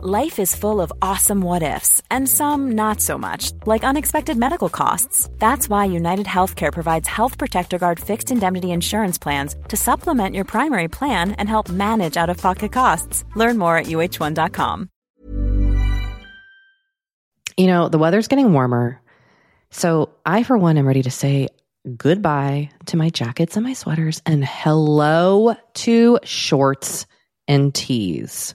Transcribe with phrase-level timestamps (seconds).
[0.00, 4.68] Life is full of awesome what ifs, and some not so much, like unexpected medical
[4.68, 5.28] costs.
[5.40, 10.44] That's why United Healthcare provides Health Protector Guard fixed indemnity insurance plans to supplement your
[10.44, 13.24] primary plan and help manage out of pocket costs.
[13.34, 14.88] Learn more at uh1.com.
[17.56, 19.00] You know, the weather's getting warmer.
[19.72, 21.48] So I, for one, am ready to say
[21.96, 27.04] goodbye to my jackets and my sweaters and hello to shorts
[27.48, 28.54] and tees.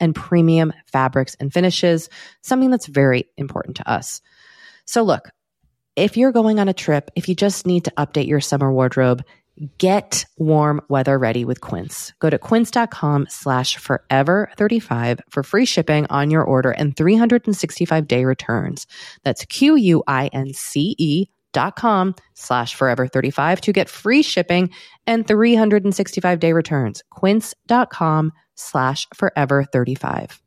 [0.00, 2.08] and premium fabrics and finishes,
[2.42, 4.20] something that's very important to us.
[4.86, 5.30] So, look,
[5.96, 9.22] if you're going on a trip, if you just need to update your summer wardrobe,
[9.78, 12.12] get warm weather ready with Quince.
[12.18, 18.24] Go to quince.com slash forever 35 for free shipping on your order and 365 day
[18.24, 18.86] returns.
[19.22, 24.22] That's Q U I N C E dot com slash forever 35 to get free
[24.22, 24.70] shipping
[25.06, 27.02] and 365 day returns.
[27.10, 28.32] Quince.com
[29.14, 30.40] forever 35.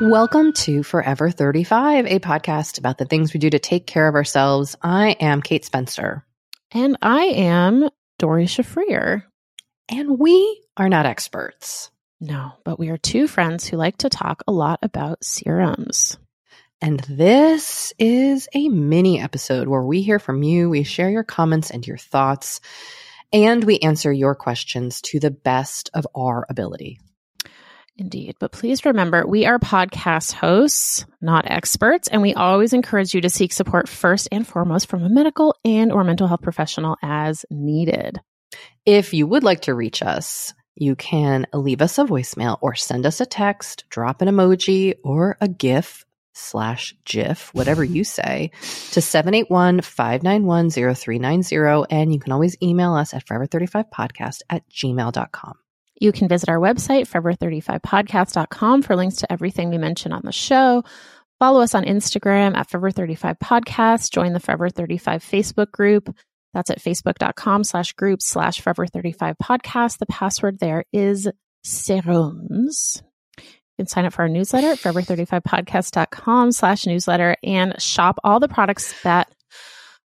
[0.00, 4.14] Welcome to Forever 35, a podcast about the things we do to take care of
[4.14, 4.74] ourselves.
[4.80, 6.24] I am Kate Spencer.
[6.70, 7.86] And I am
[8.18, 9.24] Doree Shafrir.
[9.90, 11.90] And we are not experts.
[12.18, 16.16] No, but we are two friends who like to talk a lot about serums.
[16.82, 21.70] And this is a mini episode where we hear from you, we share your comments
[21.70, 22.60] and your thoughts,
[23.32, 26.98] and we answer your questions to the best of our ability.
[27.98, 28.36] Indeed.
[28.40, 33.28] But please remember, we are podcast hosts, not experts, and we always encourage you to
[33.28, 38.18] seek support first and foremost from a medical and or mental health professional as needed.
[38.86, 43.04] If you would like to reach us, you can leave us a voicemail or send
[43.04, 46.06] us a text, drop an emoji or a GIF
[46.40, 48.50] slash GIF, whatever you say,
[48.92, 51.86] to 781-591-0390.
[51.90, 55.58] And you can always email us at forever35podcast at gmail.com.
[56.00, 60.82] You can visit our website, forever35podcast.com for links to everything we mention on the show.
[61.38, 64.10] Follow us on Instagram at Forever35Podcast.
[64.10, 66.14] Join the Forever 35 Facebook group.
[66.52, 69.98] That's at facebook.com slash group slash Forever35 Podcast.
[69.98, 71.28] The password there is
[71.64, 73.02] serums
[73.80, 78.94] can sign up for our newsletter at forever35podcast.com slash newsletter and shop all the products
[79.02, 79.32] that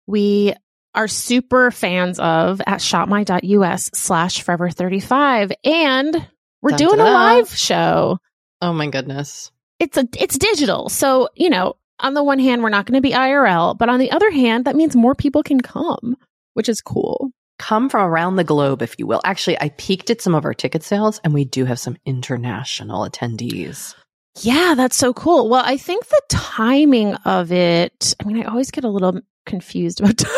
[0.06, 0.54] we
[0.94, 5.52] are super fans of at shopmy.us slash forever35.
[5.64, 6.28] And
[6.62, 8.18] we're Dun, doing a live show.
[8.62, 9.50] Oh my goodness.
[9.80, 10.88] It's a it's digital.
[10.88, 13.98] So, you know, on the one hand, we're not going to be IRL, but on
[13.98, 16.16] the other hand, that means more people can come,
[16.52, 19.20] which is cool come from around the globe, if you will.
[19.24, 23.08] Actually, I peeked at some of our ticket sales and we do have some international
[23.08, 23.94] attendees.
[24.40, 25.48] Yeah, that's so cool.
[25.48, 30.00] Well, I think the timing of it, I mean, I always get a little confused
[30.00, 30.30] about time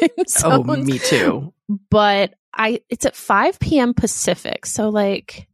[0.18, 0.68] oh, zones.
[0.68, 1.52] Oh, me too.
[1.90, 3.94] But I it's at 5 p.m.
[3.94, 4.66] Pacific.
[4.66, 5.48] So like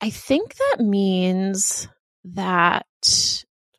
[0.00, 1.88] I think that means
[2.24, 2.86] that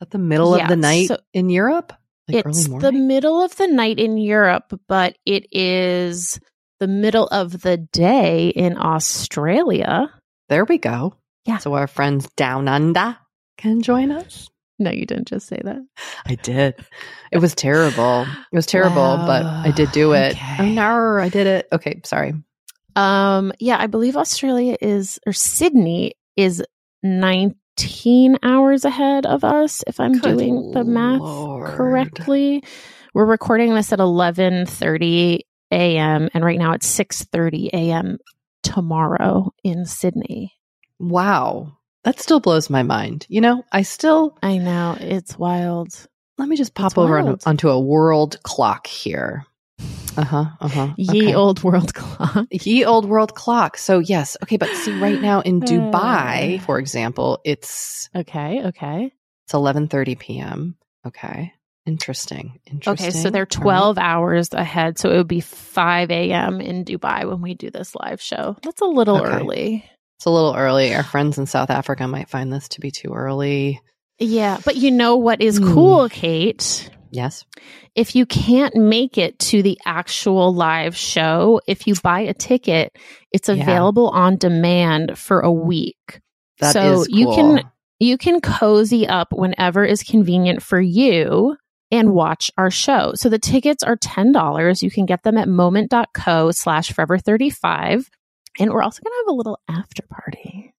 [0.02, 1.94] at the middle yeah, of the night so in Europe?
[2.28, 6.40] Like it's the middle of the night in Europe, but it is
[6.84, 10.12] the middle of the day in Australia.
[10.50, 11.14] There we go.
[11.46, 11.60] Yeah.
[11.60, 13.16] So our friends down under
[13.58, 14.50] can join us.
[14.80, 15.78] No, you didn't just say that.
[16.26, 16.76] I did.
[17.32, 18.24] It was terrible.
[18.24, 19.26] It was terrible, wow.
[19.26, 20.34] but I did do it.
[20.34, 20.58] Okay.
[20.60, 21.70] Oh no, I did it.
[21.72, 22.34] Okay, sorry.
[22.98, 26.62] Um, yeah, I believe Australia is or Sydney is
[27.02, 31.70] 19 hours ahead of us if I'm Good doing the math Lord.
[31.70, 32.62] correctly.
[33.14, 36.30] We're recording this at 11:30 a.m.
[36.34, 38.18] and right now it's 6:30 a.m.
[38.64, 40.54] tomorrow in Sydney.
[41.00, 41.78] Wow.
[42.04, 43.26] That still blows my mind.
[43.30, 45.90] You know, I still I know, it's wild.
[46.38, 49.46] let me just pop It's over on, onto a world clock here.
[50.16, 50.46] Uh-huh.
[50.62, 50.94] Uh-huh.
[50.98, 51.34] Ye okay.
[51.34, 52.46] old world clock.
[52.52, 53.78] Ye old world clock.
[53.78, 54.38] So yes.
[54.44, 59.12] Okay, but see right now in Dubai, for example, it's Okay, okay.
[59.46, 60.76] it's 11:30 p.m.
[61.08, 61.54] Okay.
[61.86, 62.60] Interesting.
[62.72, 63.08] Interesting.
[63.10, 63.64] Okay, so they're All right.
[63.64, 64.98] 12 hours ahead.
[64.98, 66.62] So it would be 5 a.m.
[66.62, 68.56] in Dubai when we do this live show.
[68.64, 69.32] That's a little Okay.
[69.32, 69.86] early.
[70.18, 70.96] It's a little early.
[70.96, 73.82] Our friends in South Africa might find this to be too early.
[74.20, 75.74] Yeah, but you know what is Hmm.
[75.74, 76.90] cool, Kate?
[77.12, 77.44] Yes.
[77.96, 82.96] If you can't make it to the actual live show, if you buy a ticket,
[83.32, 83.56] it's Yeah.
[83.56, 86.22] available on demand for a week.
[86.60, 87.36] That So you cool.
[87.36, 87.64] can-
[88.00, 91.56] You can cozy up whenever is convenient for you
[91.94, 93.14] and watch our show.
[93.14, 94.82] So the tickets are $10.
[94.82, 98.10] You can get them at moment.co slash forever 35.
[98.60, 100.74] And we're also going to have a little after party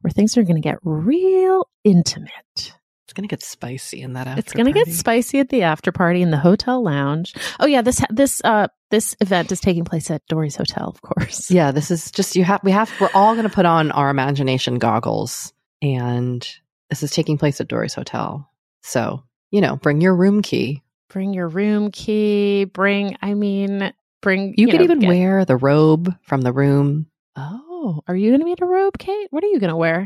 [0.00, 2.74] where things are going to get real intimate.
[3.04, 5.90] It's gonna get spicy in that after It's going to get spicy at the after
[5.90, 7.34] party in the hotel lounge.
[7.58, 11.50] Oh yeah, this this uh this event is taking place at Doree's Hotel, of course.
[11.50, 14.78] Yeah, this is just you have we have we're all gonna put on our imagination
[14.78, 15.52] goggles
[15.82, 16.48] and
[16.88, 18.48] this is taking place at Doree's Hotel.
[18.84, 20.82] So, you know, bring your room key.
[21.08, 22.64] Bring your room key.
[22.64, 23.92] Bring, I mean,
[24.22, 24.54] bring.
[24.56, 27.06] You, could know, even get- wear the robe from the room.
[27.36, 29.28] Oh, are you going to be in a robe, Kate?
[29.30, 30.04] What are you going to wear?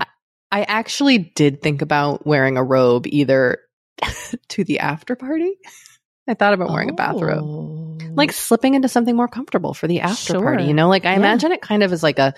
[0.52, 3.58] I actually did think about wearing a robe either
[4.48, 5.56] to the after party.
[6.28, 7.42] I thought about wearing a bathrobe.
[7.44, 7.98] Oh.
[8.14, 10.88] Like slipping into something more comfortable for the after party, you know?
[10.88, 11.16] Like I Yeah.
[11.16, 12.32] imagine it kind of as like a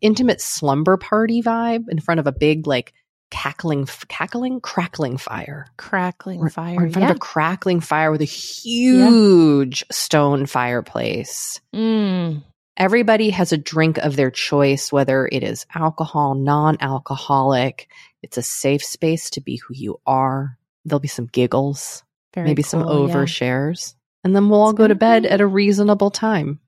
[0.00, 2.94] intimate slumber party vibe in front of a big like
[3.30, 5.66] cackling cackling crackling fire.
[5.76, 6.78] crackling fire.
[6.78, 7.10] Or in front yeah.
[7.10, 11.60] of a crackling fire with a huge stone fireplace.
[11.74, 12.42] Mm.
[12.76, 17.88] Everybody has a drink of their choice, whether it is alcohol, non alcoholic.
[18.22, 20.58] It's a safe space to be who you are.
[20.84, 22.02] There'll be some giggles,
[22.34, 23.14] Very maybe some cool, yeah.
[23.14, 23.94] overshares.
[24.24, 26.60] And then we'll all It's go to bed be- at a reasonable time.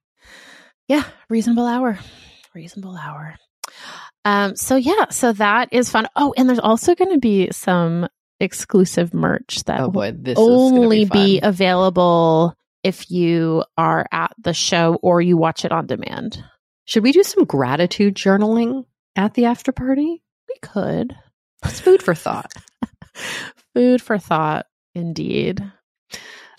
[0.86, 1.98] Yeah, reasonable hour.
[2.54, 3.36] Reasonable hour.
[4.28, 6.06] Um, so yeah, so that is fun.
[6.14, 8.06] Oh, and there's also going to be some
[8.40, 12.54] exclusive merch that Oh will boy, this only is be, be available
[12.84, 16.44] if you are at the show or you watch it on demand.
[16.84, 18.84] Should we do some gratitude journaling
[19.16, 20.22] at the after party?
[20.46, 21.16] We could.
[21.64, 22.52] It's food for thought.
[23.74, 25.72] Food for thought, indeed.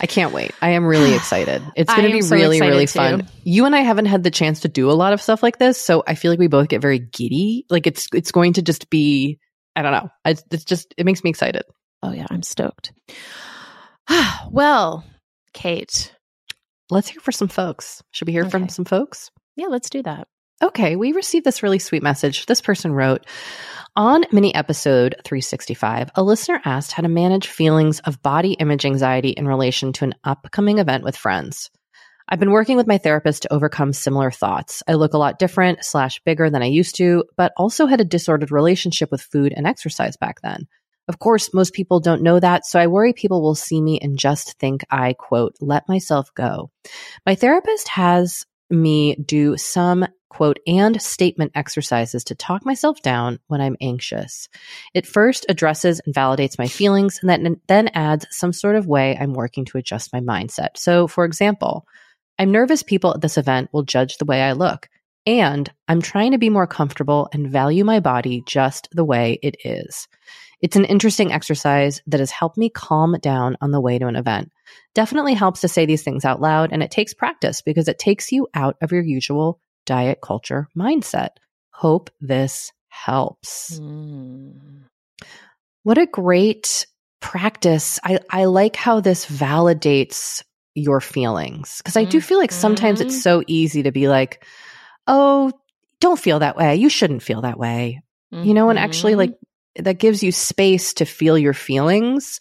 [0.01, 0.51] I can't wait.
[0.61, 1.61] I am really excited.
[1.75, 2.99] It's going to be so really, really too.
[2.99, 3.27] fun.
[3.43, 5.79] You and I haven't had the chance to do a lot of stuff like this,
[5.79, 7.65] so I feel like we both get very giddy.
[7.69, 9.39] Like it's it's going to just be
[9.75, 10.09] I don't know.
[10.25, 11.63] It's, it's just it makes me excited.
[12.03, 12.93] Oh yeah, I'm stoked.
[14.51, 15.03] well,
[15.53, 16.15] Kate.
[16.91, 18.01] Let's hear for some folks.
[18.11, 18.49] Should we hear Okay.
[18.51, 19.29] from some folks?
[19.55, 20.27] Yeah, let's do that.
[20.61, 22.45] Okay, we received this really sweet message.
[22.45, 23.25] This person wrote
[23.95, 29.29] On mini episode 365, a listener asked how to manage feelings of body image anxiety
[29.29, 31.69] in relation to an upcoming event with friends.
[32.27, 34.83] I've been working with my therapist to overcome similar thoughts.
[34.85, 38.05] I look a lot different slash bigger than I used to, but also had a
[38.05, 40.67] disordered relationship with food and exercise back then.
[41.07, 44.19] Of course, most people don't know that, so I worry people will see me and
[44.19, 46.69] just think I, quote, let myself go.
[47.25, 53.61] My therapist has me do some quote and statement exercises to talk myself down when
[53.61, 54.47] I'm anxious.
[54.93, 59.17] It first addresses and validates my feelings and then, then adds some sort of way
[59.19, 60.77] I'm working to adjust my mindset.
[60.77, 61.87] So, for example,
[62.37, 64.87] I'm nervous people at this event will judge the way I look.
[65.25, 69.55] And I'm trying to be more comfortable and value my body just the way it
[69.63, 70.07] is.
[70.61, 74.15] It's an interesting exercise that has helped me calm down on the way to an
[74.15, 74.51] event.
[74.93, 78.31] Definitely helps to say these things out loud, and it takes practice because it takes
[78.31, 81.29] you out of your usual diet culture mindset.
[81.71, 83.79] Hope this helps.
[83.79, 84.83] Mm.
[85.83, 86.85] What a great
[87.21, 87.99] practice.
[88.03, 90.43] I, I like how this validates
[90.75, 94.45] your feelings because I do feel like sometimes it's so easy to be like,
[95.09, 95.51] oh,
[95.99, 96.77] don't feel that way.
[96.77, 98.01] You shouldn't feel that way.
[98.31, 99.17] You know, and actually, Mhm.
[99.17, 99.33] like,
[99.77, 102.39] that gives you space to feel your feelings,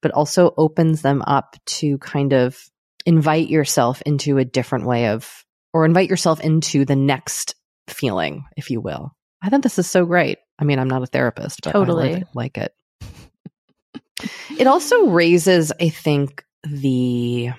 [0.00, 2.58] but also opens them up to kind of
[3.04, 5.44] invite yourself into a different way of,
[5.74, 7.54] or invite yourself into the next
[7.88, 9.12] feeling, if you will.
[9.42, 10.38] I think this is so great.
[10.58, 12.08] I mean, I'm not a therapist, but Totally.
[12.08, 12.72] I like, like it.
[14.58, 17.50] it also raises, I think, the,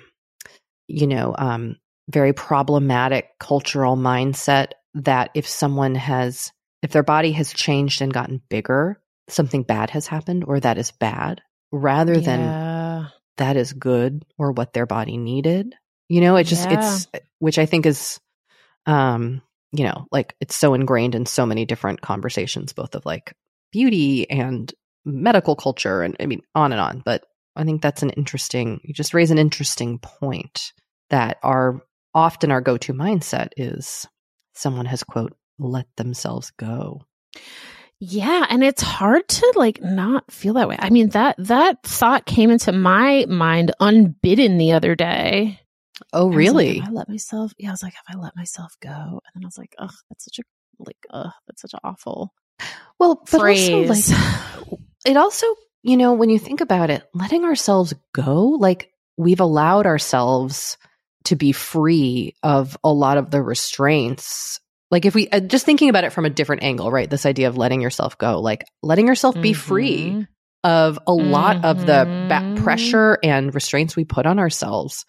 [0.87, 1.75] you know, um,
[2.09, 8.41] very problematic cultural mindset that if someone has, if their body has changed and gotten
[8.49, 14.51] bigger, something bad has happened or that is bad rather than that is good or
[14.53, 15.75] what their body needed.
[16.09, 17.07] You know, it just, it's,
[17.39, 18.19] which I think is,
[18.85, 19.41] um,
[19.73, 23.33] you know, like it's so ingrained in so many different conversations, both of like
[23.73, 24.73] beauty and
[25.03, 27.01] medical culture and I mean, on and on.
[27.03, 30.71] But I think that's an interesting, you just raise an interesting point
[31.09, 31.81] that our
[32.17, 34.07] often our go to mindset is
[34.55, 37.01] someone has, quote, let themselves go.
[37.99, 40.77] Yeah, and it's hard to like not feel that way.
[40.79, 45.59] I mean that that thought came into my mind unbidden the other day.
[46.11, 46.81] Oh, I like, really?
[46.81, 47.53] I let myself.
[47.57, 49.93] Yeah, I was like, if I let myself go, and then I was like, ugh,
[50.09, 50.43] that's such a
[50.79, 52.33] like, ugh, that's such an awful
[52.99, 53.69] Well, but phrase.
[53.69, 55.47] also like it also,
[55.83, 60.77] you know, when you think about it, letting ourselves go, like we've allowed ourselves
[61.27, 64.59] to be free of a lot of the restraints.
[64.91, 67.09] Like if we uh, just thinking about it from a different angle, right?
[67.09, 70.27] This idea of letting yourself go, like letting yourself be free Mhm.
[70.63, 72.55] of a lot of the Mhm.
[72.55, 75.05] pressure and restraints we put on ourselves.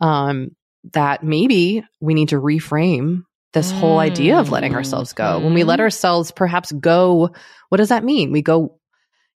[0.00, 0.50] Um,
[0.92, 5.40] that maybe we need to reframe this whole idea of letting ourselves go.
[5.40, 5.82] When we let Mhm.
[5.82, 7.30] ourselves perhaps go,
[7.68, 8.30] what does that mean?
[8.32, 8.78] We go,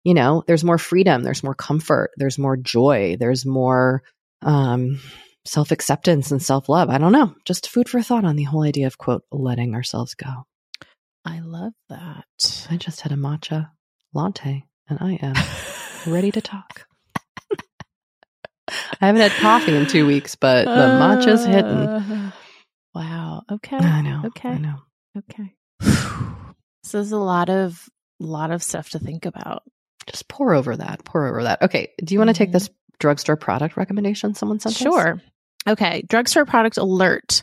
[0.05, 4.03] you know, there's more freedom, there's more comfort, there's more joy, there's more
[4.43, 4.99] um,
[5.45, 6.91] self acceptance and self love.
[6.91, 7.35] I don't know.
[7.45, 10.47] Just food for thought on the whole idea of, quote, letting ourselves go.
[11.25, 12.25] I love that.
[12.71, 13.71] I just had a matcha
[14.15, 15.35] latte and I am
[16.13, 16.87] ready to talk.
[19.03, 21.65] I haven't had coffee in two weeks, but the matcha's hitting.
[21.65, 22.31] Uh,
[22.95, 23.43] Wow.
[23.51, 23.77] Okay.
[23.77, 24.23] I know.
[24.27, 24.49] Okay.
[24.49, 24.77] I know.
[25.19, 25.55] Okay.
[26.83, 29.63] so there's a lot of lot of stuff to think about.
[30.07, 31.05] Just pour over that.
[31.05, 31.63] Pour over that.
[31.63, 31.93] Okay.
[32.03, 32.55] Do you want to take Mhm.
[32.55, 32.71] this
[33.01, 34.83] drugstore product recommendation someone sent us?
[34.83, 35.21] Sure.
[35.67, 36.05] Okay.
[36.09, 37.43] Drugstore product alert.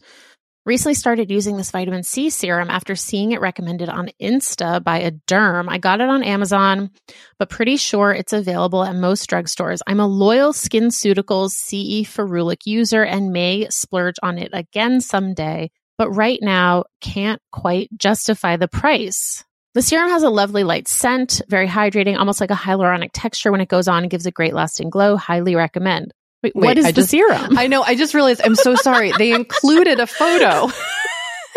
[0.68, 5.12] Recently started using this vitamin C serum after seeing it recommended on Insta by a
[5.12, 5.68] derm.
[5.70, 6.92] I got it on Amazon,
[7.40, 9.80] but pretty sure it's available at most drugstores.
[9.88, 16.12] I'm a loyal SkinCeuticals CE Ferulic user and may splurge on it again someday, but
[16.12, 19.46] right now can't quite justify the price.
[19.78, 23.62] The serum has a lovely light scent, very hydrating, almost like a hyaluronic texture when
[23.62, 25.16] it goes on and gives a great lasting glow.
[25.16, 26.16] Highly recommend.
[26.42, 27.56] Wait, Wait, what is I the just- serum?
[27.56, 27.84] I know.
[27.84, 28.42] I just realized.
[28.44, 29.12] I'm so sorry.
[29.12, 30.72] They included a photo, and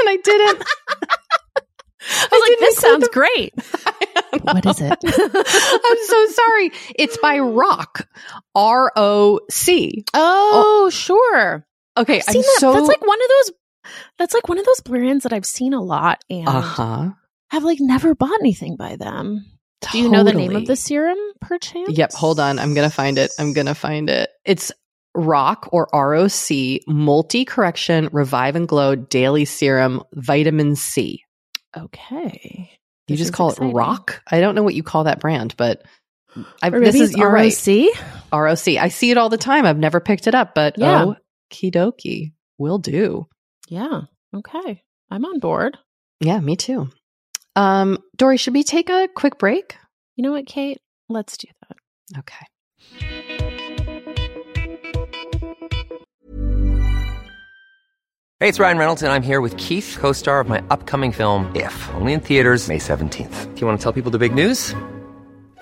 [0.06, 0.62] I didn't.
[2.02, 3.54] I was like, this sounds great.
[4.42, 4.98] What is it?
[5.02, 6.72] I'm so sorry.
[6.96, 8.06] It's by Rock,
[8.54, 10.04] R O C.
[10.12, 11.66] Oh, sure.
[11.96, 12.56] Okay, I've I'm that.
[12.58, 12.74] so.
[12.74, 13.92] That's like one of those.
[14.18, 17.10] That's like one of those brands that I've seen a lot and uh huh.
[17.50, 19.44] Have like never bought anything by them.
[19.92, 21.96] Do you know the name of the serum, perchance?
[21.96, 22.12] Yep.
[22.12, 22.58] Hold on.
[22.58, 23.30] I'm gonna find it.
[23.38, 24.28] I'm gonna find it.
[24.44, 24.70] It's
[25.14, 31.24] Rock or ROC Multi Correction Revive and Glow Daily Serum Vitamin C.
[31.76, 32.70] Okay.
[33.08, 33.70] You This just call exciting.
[33.70, 34.22] it Rock.
[34.30, 35.82] I don't know what you call that brand, but
[36.62, 37.52] I, this is you're right.
[37.52, 37.96] ROC?
[38.32, 38.68] ROC.
[38.76, 39.64] I see it all the time.
[39.66, 41.04] I've never picked it up, but Yeah.
[41.06, 41.16] oh,
[41.50, 43.26] kidoki will do.
[43.68, 44.02] Yeah.
[44.34, 44.82] Okay.
[45.10, 45.76] I'm on board.
[46.20, 46.90] Yeah, me too.
[47.56, 49.76] Um, Doree, should we take a quick break?
[50.16, 50.78] You know what, Kate?
[51.08, 52.18] Let's do that.
[52.18, 52.46] Okay.
[58.38, 61.54] Hey, it's Ryan Reynolds, and I'm here with Keith, co star of my upcoming film,
[61.54, 63.54] If, only in theaters, May 17th.
[63.54, 64.74] Do you want to tell people the big news?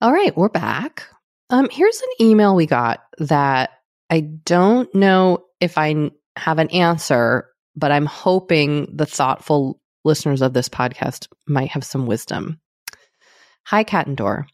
[0.00, 1.04] All right, we're back.
[1.50, 3.70] Um, here's an email we got that
[4.10, 10.52] I don't know if I have an answer but I'm hoping the thoughtful listeners of
[10.52, 12.58] this podcast might have some wisdom.
[13.66, 14.48] Hi, Door.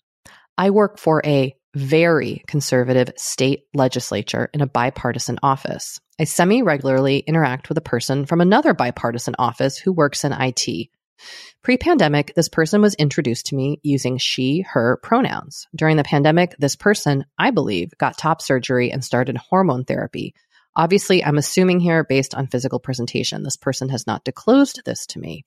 [0.59, 5.99] I work for a very conservative state legislature in a bipartisan office.
[6.21, 10.91] I semi regularly interact with a person from another bipartisan office who works in IT.
[11.63, 15.67] Pre pandemic, this person was introduced to me using she, her pronouns.
[15.75, 20.35] During the pandemic, this person, I believe, got top surgery and started hormone therapy,
[20.77, 23.43] Obviously, I'm assuming here based on physical presentation.
[23.43, 25.45] This person has not disclosed this to me.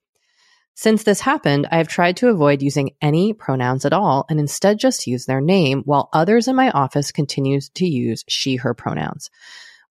[0.73, 4.77] Since this happened, I have tried to avoid using any pronouns at all and instead
[4.77, 9.29] just use their name while others in my office continue to use she, her pronouns.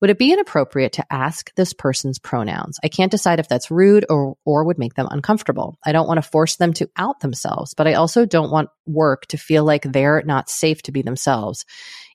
[0.01, 2.79] Would it be inappropriate to ask this person's pronouns?
[2.85, 5.79] I can't decide if that's rude or, or would make them uncomfortable.
[5.85, 9.27] I don't want to force them to out themselves, but I also don't want work
[9.29, 11.65] to feel like they're not safe to be themselves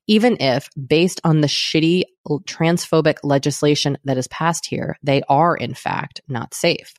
[0.08, 5.74] even if, based on the shitty transphobic legislation that is passed here, they are in
[5.74, 6.94] fact not safe.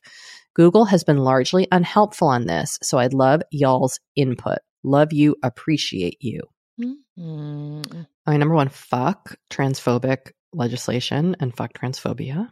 [0.55, 4.59] Google has been largely unhelpful on this, so I'd love y'all's input.
[4.83, 6.41] Love you, appreciate you.
[6.79, 8.01] Mm-hmm.
[8.27, 12.49] Number one, fuck transphobic legislation and fuck transphobia.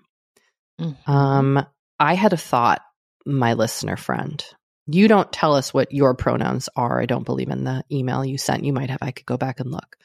[0.79, 1.11] Mm-hmm.
[1.11, 1.65] Um,
[1.99, 2.81] I had a thought,
[3.25, 4.43] my listener friend.
[4.87, 6.99] You don't tell us what your pronouns are.
[6.99, 8.65] I don't believe in the email you sent.
[8.65, 8.99] You might have.
[9.01, 9.95] I could go back and look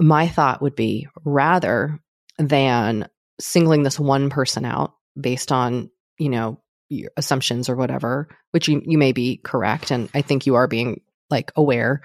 [0.00, 2.00] my thought would be rather
[2.38, 3.08] than
[3.40, 8.82] singling this one person out based on, you know, your assumptions or whatever, which you,
[8.84, 9.90] you may be correct.
[9.90, 12.02] And I think you are being like aware.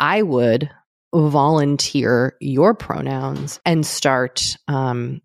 [0.00, 0.70] I would
[1.16, 5.22] volunteer your pronouns and start, um,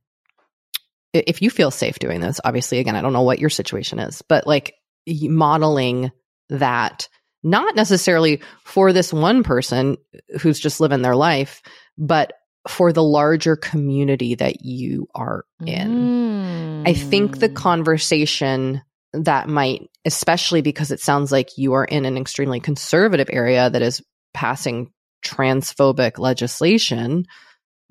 [1.14, 4.22] if you feel safe doing this, obviously, again, I don't know what your situation is,
[4.22, 4.74] but like
[5.08, 6.12] modeling
[6.50, 7.10] that
[7.44, 9.98] not necessarily for this one person
[10.40, 11.62] who's just living their life,
[11.98, 12.34] but
[12.68, 16.84] for the larger community that you are in.
[16.84, 16.88] Mm.
[16.88, 17.56] I think the mm.
[17.56, 18.82] conversation
[19.14, 23.82] that might, especially because it sounds like you are in an extremely conservative area that
[23.82, 24.02] is
[24.34, 24.92] passing
[25.24, 27.26] transphobic legislation,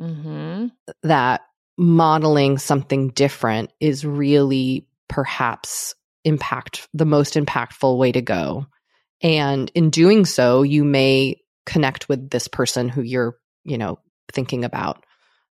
[0.01, 0.67] mm-hmm.
[1.03, 1.43] that
[1.77, 8.67] modeling something different is really perhaps impact the most impactful way to go.
[9.23, 13.99] And in doing so, you may connect with this person who you're you know,
[14.33, 15.05] thinking about.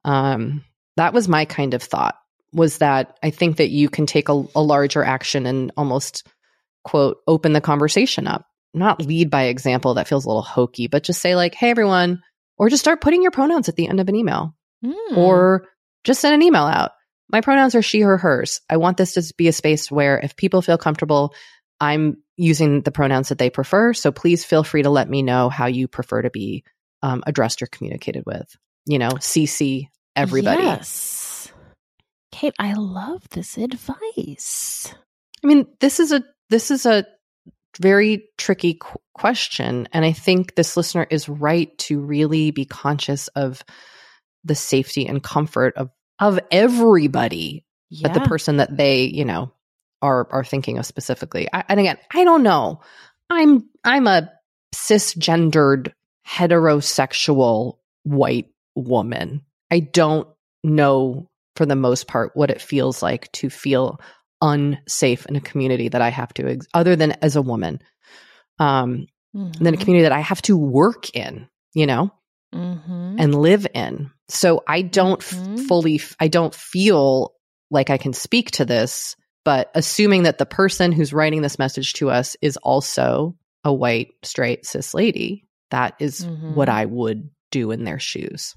[0.03, 0.63] Um,
[0.97, 2.15] that was my kind of thought
[2.51, 6.27] was that I think that you can take a, a larger action and almost
[6.83, 9.95] quote open the conversation up, not lead by example.
[9.95, 12.21] That feels a little hokey, but just say like, "Hey, everyone,"
[12.57, 15.17] or just start putting your pronouns at the end of an email, mm.
[15.17, 15.65] or
[16.03, 16.91] just send an email out.
[17.29, 18.61] My pronouns are she, her, hers.
[18.69, 21.33] I want this to be a space where if people feel comfortable,
[21.79, 23.93] I'm using the pronouns that they prefer.
[23.93, 26.63] So please feel free to let me know how you prefer to be
[27.01, 28.55] um, addressed or communicated with.
[28.85, 30.63] You know, CC everybody.
[30.63, 31.51] Yes.
[32.31, 34.93] Kate, I love this advice.
[35.43, 37.05] I mean, this is a this is a
[37.77, 43.27] very tricky qu- question and I think this listener is right to really be conscious
[43.29, 43.63] of
[44.43, 48.07] the safety and comfort of of everybody yeah.
[48.07, 49.51] but the person that they, you know,
[50.01, 51.47] are are thinking of specifically.
[51.53, 52.81] I, and again, I don't know.
[53.29, 54.31] I'm I'm a
[54.73, 55.93] cisgendered
[56.27, 59.41] heterosexual white woman.
[59.69, 60.27] I don't
[60.63, 63.99] know for the most part what it feels like to feel
[64.43, 67.79] unsafe in a community that I have to, ex- other than as a woman,
[68.59, 69.63] um, mm-hmm.
[69.63, 72.11] then a community that I have to work in, you know,
[72.53, 73.15] mm-hmm.
[73.17, 74.11] and live in.
[74.27, 75.55] So I don't mm-hmm.
[75.55, 77.33] f- fully, f- I don't feel
[77.71, 81.93] like I can speak to this, but assuming that the person who's writing this message
[81.93, 86.53] to us is also a white, straight, cis lady, that is mm-hmm.
[86.53, 88.55] what I would do in their shoes.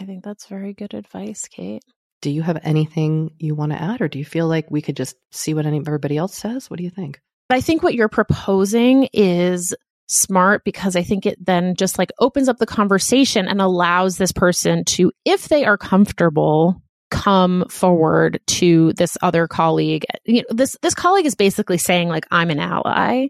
[0.00, 1.82] I think that's very good advice, Kate.
[2.20, 4.96] Do you have anything you want to add, or do you feel like we could
[4.96, 6.68] just see what any, everybody else says?
[6.68, 7.20] What do you think?
[7.50, 9.74] I think what you're proposing is
[10.08, 14.32] smart because I think it then just like opens up the conversation and allows this
[14.32, 20.04] person to, if they are comfortable, come forward to this other colleague.
[20.24, 23.28] You know, this this colleague is basically saying like I'm an ally.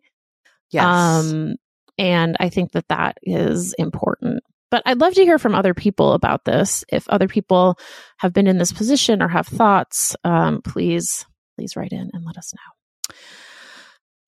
[0.71, 0.85] Yes.
[0.85, 1.55] Um,
[1.97, 4.43] and I think that that is important.
[4.71, 6.85] But I'd love to hear from other people about this.
[6.91, 7.79] If other people
[8.19, 11.27] have been in this position or have thoughts, um, please,
[11.57, 12.53] please write in and let us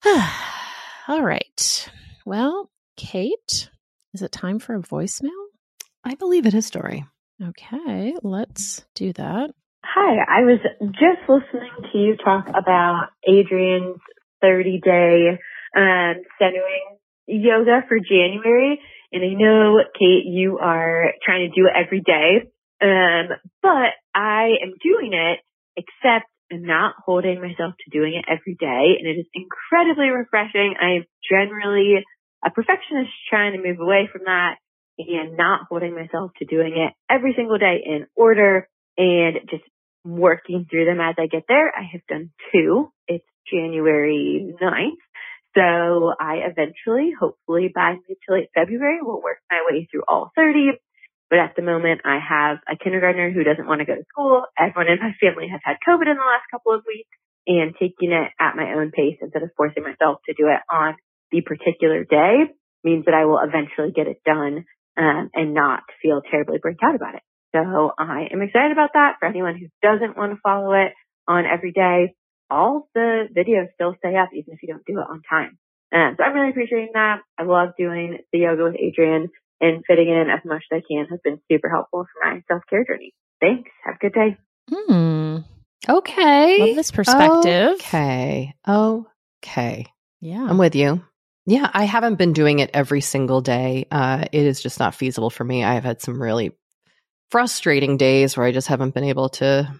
[0.03, 0.27] know.
[1.07, 1.89] All right.
[2.25, 3.69] Well, Kate,
[4.13, 5.29] is it time for a voicemail?
[6.03, 7.05] I believe it is, Doree.
[7.43, 9.51] Okay, let's do that.
[9.83, 10.59] Hi, I was
[10.91, 13.99] just listening to you talk about Adriene's
[14.41, 15.39] 30 day
[15.75, 18.79] um, centering yoga for January.
[19.11, 22.47] And I know, Kate, you are trying to do it every day.
[22.81, 25.39] Um, but I am doing it,
[25.75, 28.97] except I'm not holding myself to doing it every day.
[28.99, 30.75] And it is incredibly refreshing.
[30.81, 32.03] I am generally
[32.45, 34.55] a perfectionist trying to move away from that
[34.97, 39.63] and not holding myself to doing it every single day in order and just
[40.03, 41.69] working through them as I get there.
[41.69, 42.91] I have done two.
[43.07, 44.91] It's January 9th.
[45.55, 50.31] So I eventually, hopefully by mid to late February, will work my way through all
[50.35, 50.79] 30.
[51.29, 54.43] But at the moment, I have a kindergartner who doesn't want to go to school.
[54.59, 57.11] Everyone in my family has had COVID in the last couple of weeks
[57.47, 60.95] and taking it at my own pace instead of forcing myself to do it on
[61.31, 62.51] the particular day
[62.83, 64.65] means that I will eventually get it done
[64.97, 67.23] um, and not feel terribly burnt out about it.
[67.55, 69.15] So I am excited about that.
[69.19, 70.93] For anyone who doesn't want to follow it
[71.27, 72.15] on every day,
[72.51, 75.57] all the videos still stay up even if you don't do it on time.
[75.93, 77.21] Um, so I'm really appreciating that.
[77.37, 79.27] I love doing the yoga with Adriene
[79.59, 82.63] and fitting in as much as I can has been super helpful for my self
[82.69, 83.13] care journey.
[83.39, 83.69] Thanks.
[83.85, 84.37] Have a good day.
[84.69, 85.37] Hmm.
[85.89, 86.57] Okay.
[86.59, 87.73] Love this perspective.
[87.75, 88.53] Okay.
[88.67, 89.85] Okay.
[90.19, 90.45] Yeah.
[90.47, 91.03] I'm with you.
[91.47, 93.87] Yeah, I haven't been doing it every single day.
[93.89, 95.63] Uh, it is just not feasible for me.
[95.63, 96.51] I've had some really
[97.31, 99.73] frustrating days where I just haven't been able to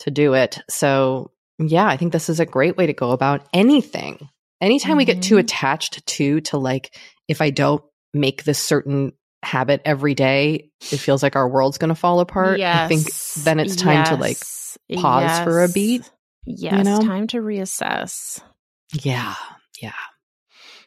[0.00, 0.60] to do it.
[0.70, 1.32] So
[1.68, 4.28] yeah, I think this is a great way to go about anything.
[4.60, 4.98] Anytime mm-hmm.
[4.98, 5.40] we get too Mhm.
[5.40, 6.94] attached to to like
[7.28, 11.88] if I don't make this certain habit every day, it feels like our world's going
[11.88, 12.60] to fall apart.
[12.60, 13.12] I think
[13.44, 14.38] then it's time to like
[14.88, 15.02] Yes.
[15.02, 16.10] pause for a beat.
[16.46, 17.00] Yes, know?
[17.00, 18.40] time to reassess.
[18.92, 19.34] Yeah,
[19.80, 19.92] yeah.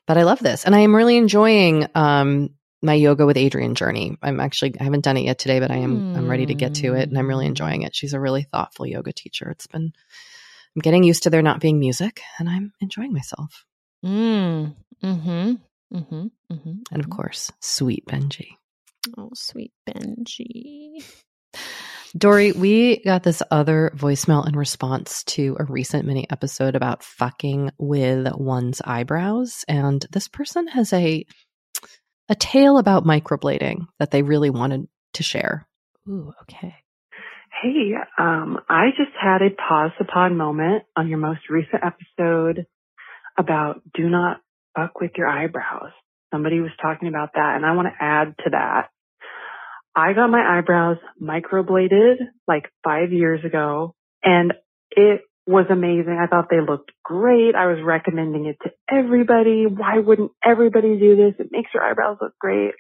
[0.08, 2.50] But I love this, and I am really enjoying um,
[2.82, 4.18] my yoga with Adriene journey.
[4.22, 6.76] I'm actually I haven't done it yet today, but I am I'm ready to get
[6.76, 7.96] to it, and I'm really enjoying it.
[7.96, 9.50] She's a really thoughtful yoga teacher.
[9.50, 9.94] It's been
[10.76, 13.66] I'm getting used to there not being music, and I'm enjoying myself.
[14.04, 14.76] Mm.
[15.04, 15.54] Mm-hmm.
[15.96, 16.26] Mm-hmm.
[16.52, 16.74] Mm-hmm.
[16.92, 18.58] And of course, sweet Benji.
[19.18, 21.04] Oh, sweet Benji.
[22.16, 27.72] Doree, we got this other voicemail in response to a recent mini episode about fucking
[27.78, 29.66] with one's eyebrows.
[29.68, 31.26] And this person has a
[32.30, 35.68] a tale about microblading that they really wanted to share.
[36.08, 36.76] Ooh, okay.
[37.64, 42.66] Hey, um, I just had a pause upon moment on your most recent episode
[43.38, 44.42] about do not
[44.76, 45.92] fuck with your eyebrows.
[46.34, 48.90] Somebody was talking about that and I want to add to that.
[49.96, 52.16] I got my eyebrows microbladed
[52.50, 54.52] like five years ago and
[54.92, 56.20] it was amazing.
[56.22, 57.56] I thought they looked great.
[57.56, 59.68] I was recommending it to everybody.
[59.68, 61.36] Why wouldn't everybody do this?
[61.40, 62.74] It makes your eyebrows look great.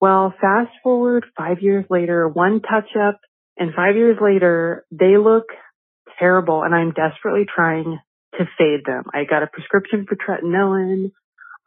[0.00, 3.20] Well, fast forward five years later, one touch up
[3.62, 5.44] and five years later, they look
[6.18, 8.00] terrible and I'm desperately trying
[8.36, 9.04] to fade them.
[9.14, 11.12] I got a prescription for tretinoin.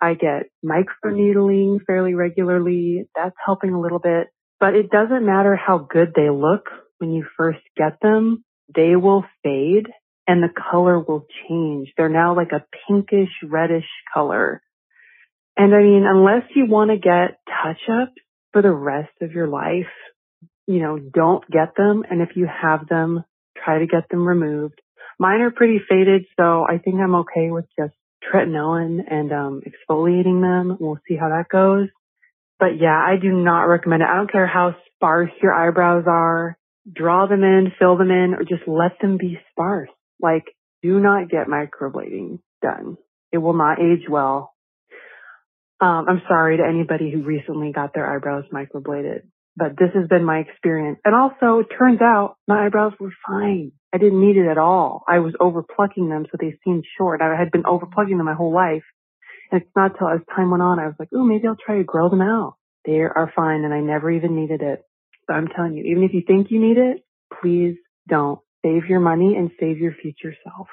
[0.01, 3.07] I get microneedling fairly regularly.
[3.15, 4.27] That's helping a little bit,
[4.59, 6.65] but it doesn't matter how good they look
[6.97, 8.43] when you first get them.
[8.75, 9.87] They will fade
[10.27, 11.93] and the color will change.
[11.95, 14.61] They're now like a pinkish reddish color.
[15.55, 18.19] And I mean, unless you want to get touch ups
[18.51, 19.87] for the rest of your life,
[20.67, 22.03] you know, don't get them.
[22.09, 23.23] And if you have them,
[23.63, 24.81] try to get them removed.
[25.19, 30.41] Mine are pretty faded, so I think I'm okay with just tretinoin and um, exfoliating
[30.41, 30.77] them.
[30.79, 31.87] We'll see how that goes.
[32.59, 34.09] But yeah, I do not recommend it.
[34.09, 36.57] I don't care how sparse your eyebrows are.
[36.91, 39.89] Draw them in, fill them in, or just let them be sparse.
[40.21, 40.45] Like,
[40.81, 42.97] do not get microblading done.
[43.31, 44.53] It will not age well.
[45.81, 49.23] Um, I'm sorry to anybody who recently got their eyebrows microbladed,
[49.55, 50.99] but this has been my experience.
[51.05, 53.71] And also, it turns out my eyebrows were fine.
[53.93, 55.03] I didn't need it at all.
[55.07, 57.21] I was over plucking them, so they seemed short.
[57.21, 58.83] I had been over plucking them my whole life.
[59.51, 61.77] And it's not till as time went on, I was like, oh, maybe I'll try
[61.77, 62.55] to grow them out.
[62.85, 64.83] They are fine, and I never even needed it.
[65.27, 67.05] So I'm telling you, even if you think you need it,
[67.41, 68.39] please don't.
[68.63, 70.67] Save your money and save your future self.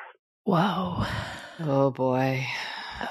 [0.44, 1.04] Whoa.
[1.60, 2.46] Oh boy.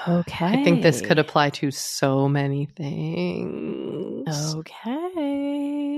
[0.08, 0.44] Okay.
[0.44, 4.54] I think this could apply to so many things.
[4.56, 5.11] Okay.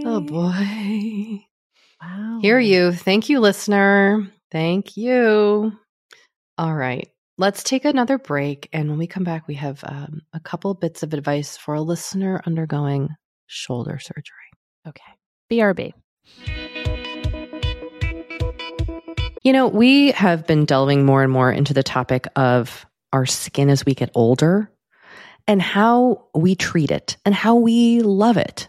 [0.07, 1.47] Oh boy.
[2.03, 2.39] Wow.
[2.43, 2.93] Hear you.
[2.93, 4.31] Thank you, listener.
[4.53, 5.73] Thank you.
[6.59, 7.09] All right.
[7.39, 8.69] Let's take another break.
[8.73, 11.81] And when we come back, we have um, a couple bits of advice for a
[11.81, 13.09] listener undergoing
[13.47, 14.35] shoulder surgery.
[14.87, 15.03] Okay.
[15.51, 15.93] BRB.
[19.43, 23.71] You know, we have been delving more and more into the topic of our skin
[23.71, 24.71] as we get older
[25.47, 28.69] and how we treat it and how we love it.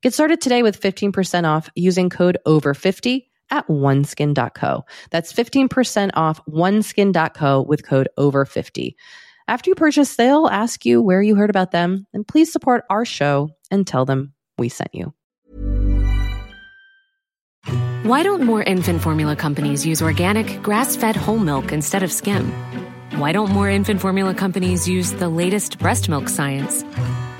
[0.00, 4.84] Get started today with 15% off using code OVER50 at oneskin.co.
[5.10, 8.94] That's 15% off oneskin.co with code OVER50.
[9.48, 13.04] After you purchase, they'll ask you where you heard about them, and please support our
[13.04, 15.14] show and tell them we sent you.
[18.02, 22.52] Why don't more infant formula companies use organic, grass fed whole milk instead of skim?
[23.16, 26.84] Why don't more infant formula companies use the latest breast milk science?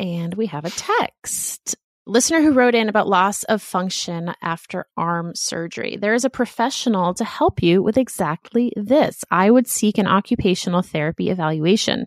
[0.00, 1.76] and we have a text.
[2.06, 5.98] Listener who wrote in about loss of function after arm surgery.
[6.00, 9.22] There is a professional to help you with exactly this.
[9.30, 12.06] I would seek an occupational therapy evaluation.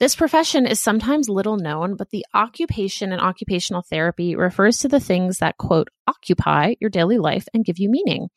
[0.00, 5.00] This profession is sometimes little known, but the occupation and occupational therapy refers to the
[5.00, 8.28] things that, quote, occupy your daily life and give you meaning.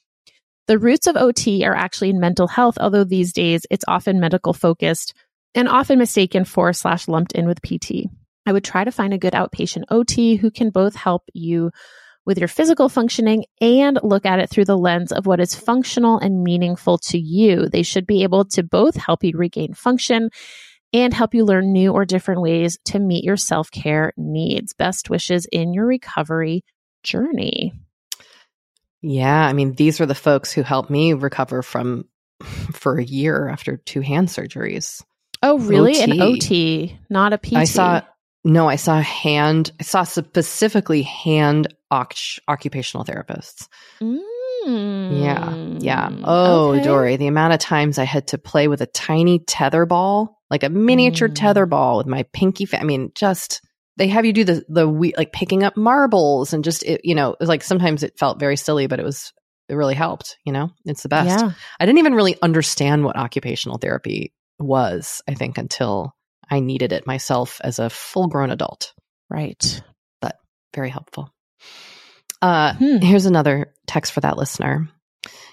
[0.68, 4.54] The roots of OT are actually in mental health, although these days it's often medical
[4.54, 5.16] focused
[5.56, 8.06] and often mistaken for slash lumped in with PT.
[8.50, 11.70] I would try to find a good outpatient OT who can both help you
[12.26, 16.18] with your physical functioning and look at it through the lens of what is functional
[16.18, 17.70] and meaningful to you.
[17.70, 20.32] They should be able to both help you regain function
[20.92, 24.74] and help you learn new or different ways to meet your self care needs.
[24.74, 26.64] Best wishes in your recovery
[27.04, 27.72] journey.
[29.04, 32.06] Yeah, I mean, these are the folks who helped me recover from
[32.74, 35.04] for a year after two hand surgeries.
[35.44, 36.02] Oh, really?
[36.02, 36.34] An OT.
[36.34, 37.54] OT, not a PT.
[37.54, 38.02] I saw
[38.50, 39.72] no, I saw hand.
[39.80, 42.16] I saw specifically hand oc-
[42.48, 43.68] occupational therapists.
[44.02, 46.10] Mm, Yeah, yeah.
[46.24, 46.84] Oh, okay.
[46.84, 50.64] Doree, the amount of times I had to play with a tiny tether ball, like
[50.64, 51.36] a miniature Mm.
[51.36, 52.66] tether ball with my pinky.
[52.66, 53.62] Fa- I mean, just
[53.98, 57.16] they have you do the the we like picking up marbles and just it, you
[57.16, 59.32] know, it like sometimes it felt very silly, but it was
[59.70, 60.38] it really helped.
[60.46, 61.40] You know, it's the best.
[61.40, 61.52] Yeah.
[61.80, 66.14] I didn't even really understand what occupational therapy was, I think, until
[66.50, 68.94] I needed it myself as a full grown adult.
[69.30, 69.82] Right.
[70.22, 70.40] But
[70.74, 71.32] very helpful.
[72.42, 72.98] Uh, Hmm.
[72.98, 74.90] Here's another text for that listener.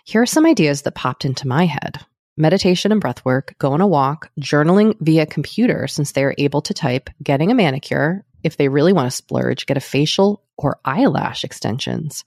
[0.05, 1.99] Here are some ideas that popped into my head
[2.37, 6.61] meditation and breath work, go on a walk, journaling via computer since they are able
[6.63, 8.25] to type, getting a manicure.
[8.43, 12.25] If they really want to splurge, get a facial or eyelash extensions.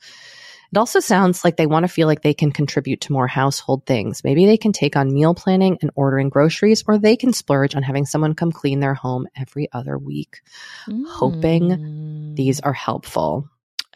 [0.71, 3.85] It also sounds like they want to feel like they can contribute to more household
[3.85, 4.23] things.
[4.23, 7.83] Maybe they can take on meal planning and ordering groceries, or they can splurge on
[7.83, 10.41] having someone come clean their home every other week.
[11.07, 12.35] Hoping Mm.
[12.35, 13.49] These are helpful.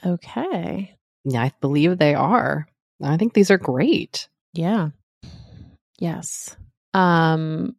[0.05, 0.95] Okay.
[1.24, 2.67] Yeah, I believe they are.
[3.01, 4.28] I think these are great.
[4.53, 4.89] Yeah.
[5.99, 6.55] Yes.
[6.93, 7.76] Um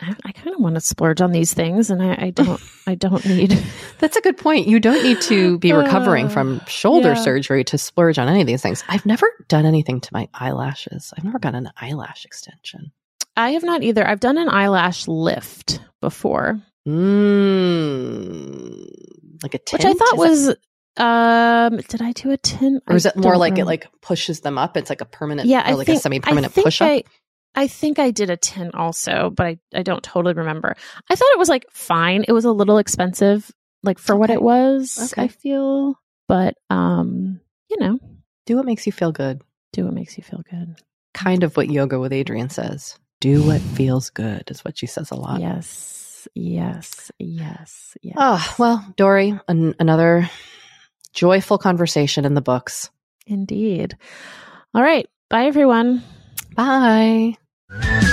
[0.00, 2.94] I, I kind of want to splurge on these things and I, I don't I
[2.94, 3.58] don't need
[3.98, 4.66] That's a good point.
[4.66, 7.14] You don't need to be recovering Uh, from shoulder yeah.
[7.22, 8.82] surgery to splurge on any of these things.
[8.88, 11.12] I've never done anything to my eyelashes.
[11.16, 12.92] I've never gotten an eyelash extension.
[13.36, 14.06] I have not either.
[14.06, 18.86] I've done an eyelash lift before, Mm,
[19.42, 19.82] like a tint?
[19.82, 20.48] which I thought was
[20.96, 24.58] um did I do a tin or is it more like it like pushes them
[24.58, 24.76] up?
[24.76, 26.88] It's like a permanent, yeah, or I like think, a semi-permanent I think push up.
[26.88, 27.04] I,
[27.54, 30.74] I think I did a 10 also, but I, I don't totally remember.
[31.10, 32.24] I thought it was like fine.
[32.28, 33.50] It was a little expensive,
[33.82, 35.12] like for what it was.
[35.12, 35.24] Okay.
[35.24, 35.94] I feel,
[36.28, 37.98] but um, you know,
[38.46, 39.42] Do what makes you feel good.
[39.72, 40.76] do what makes you feel good.
[41.12, 42.96] Kind of what yoga with Adriene says.
[43.20, 45.40] Do what feels good is what she says a lot.
[45.40, 48.14] Yes, yes, yes, yes.
[48.16, 50.30] Oh, well, Doree, an- another
[51.12, 52.90] joyful conversation in the books.
[53.26, 53.96] indeed.
[54.74, 56.02] All right, bye everyone.
[56.54, 57.34] Bye.
[57.72, 58.00] Yeah.